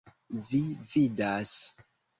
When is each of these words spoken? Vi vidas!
Vi 0.53 0.61
vidas! 0.95 1.57